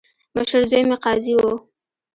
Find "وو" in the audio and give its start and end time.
1.39-1.53